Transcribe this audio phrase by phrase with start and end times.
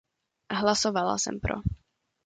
[0.51, 1.55] Hlasovala jsem pro.